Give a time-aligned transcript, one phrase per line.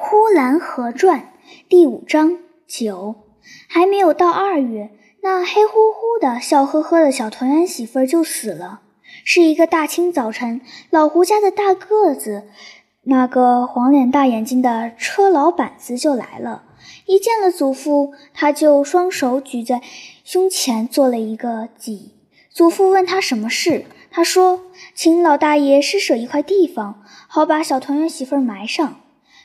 [0.00, 1.18] 呼兰河传》
[1.68, 3.16] 第五章九，
[3.68, 4.92] 还没有到二月，
[5.24, 8.82] 那黑乎乎的、笑呵呵的小团圆媳妇儿就死了。
[9.24, 12.44] 是一个大清早晨，老胡家的大个子，
[13.02, 16.62] 那个黄脸大眼睛的车老板子就来了。
[17.06, 19.82] 一见了祖父，他就双手举在
[20.22, 22.12] 胸前做了一个揖。
[22.50, 24.60] 祖父问他什么事，他说
[24.94, 29.00] ：“请老大爷施舍一块地方，好把小团圆媳妇儿埋上。”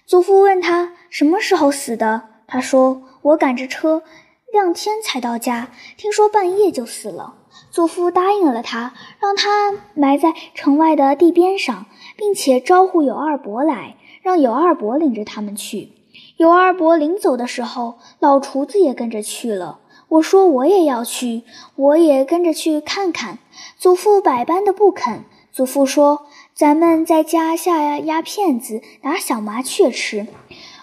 [0.05, 4.04] 祖父问他什么时候死的，他说：“我赶着车，
[4.51, 7.36] 亮天才到家，听说半夜就死了。”
[7.71, 11.86] 祖父答应了他，让他埋在城外的地边上，
[12.18, 15.93] 并且招呼有二伯来，让有二伯领着他们去。
[16.37, 19.79] 有二伯临走的时候，老厨子也跟着去了。
[20.09, 21.43] 我说我也要去，
[21.75, 23.39] 我也跟着去看看。
[23.78, 25.23] 祖父百般的不肯。
[25.51, 26.25] 祖父说。
[26.56, 30.28] 咱们在家下压片子打小麻雀吃，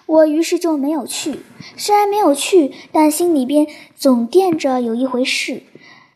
[0.04, 1.38] 我于是就没有去。
[1.76, 5.62] 虽然没有去，但心里边总惦着有一回事。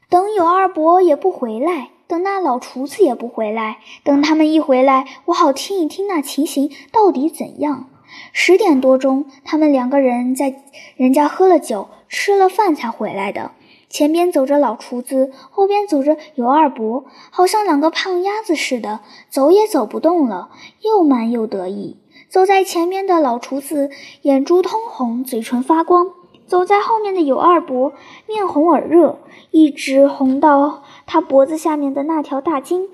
[0.08, 7.89] 等有二伯也不回来，等那老厨子也不回来，等他们一回来，我好听一听那情形到底怎样。
[8.33, 10.62] 十点多钟，他们两个人在
[10.96, 13.52] 人家喝了酒，吃了饭才回来的。
[13.94, 18.98] 前边走着老厨子，后边走着尤二伯，好像两个胖鸭子似的，
[19.30, 20.48] 走也走不动了，
[20.80, 21.96] 又慢又得意。
[22.28, 23.90] 走在前面的老厨子
[24.22, 26.06] 眼珠通红，嘴唇发光；
[26.44, 27.92] 走在后面的尤二伯
[28.26, 29.20] 面红耳热，
[29.52, 32.88] 一直红到他脖子下面的那条大筋。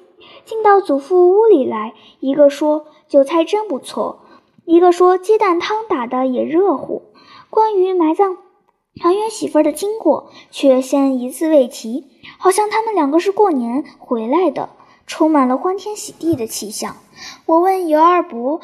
[0.45, 4.21] 进到祖父屋里来，一个说韭菜真不错，
[4.67, 7.05] 一个说鸡蛋汤打的也热乎。
[7.49, 8.37] 关于埋葬。
[8.99, 12.07] 团圆媳妇的经过却先一字未提，
[12.39, 14.71] 好像他们两个是过年回来的，
[15.07, 16.97] 充满了欢天喜地的气象。
[17.47, 18.61] 我问尤二伯：“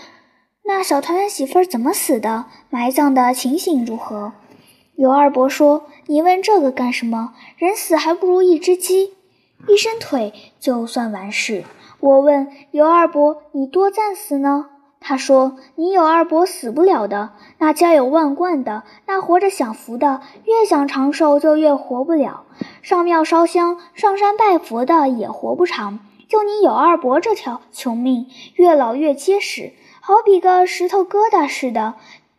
[0.64, 2.46] 那小团圆媳妇怎么死的？
[2.70, 4.32] 埋葬的情形如何？”
[4.96, 7.34] 尤二伯说：“你问这个干什么？
[7.56, 9.14] 人死还不如一只鸡，
[9.68, 11.64] 一伸腿就算完事。”
[12.00, 14.70] 我问尤二伯：“你多赞死呢？”
[15.08, 22.42] 他说：“你有二伯死不了的，那家有万贯的，那活着享福的，越想长寿就越活不了。
[22.82, 26.00] 上庙烧香、上山拜佛的也活不长。
[26.26, 31.94] 就你有二伯这条穷命，越老越结实，好比个石头疙瘩似的，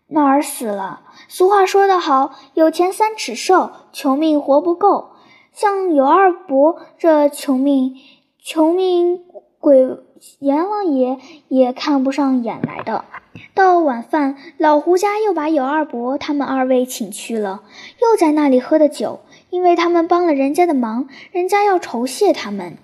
[0.08, 1.04] 那儿死了。
[1.30, 5.12] 俗话说得好，有钱三尺寿，穷命活不够。
[5.54, 7.96] 像有二伯这穷命，
[8.44, 9.24] 穷命
[9.60, 9.98] 鬼。”
[10.40, 13.06] 阎王爷也看不上眼来的。
[13.54, 17.62] 到晚饭，老胡家又把有二伯他们二位请去了，
[18.02, 19.20] 又在那里喝的酒，
[19.52, 22.78] 因为他们帮了人家的忙，人家要酬谢他们。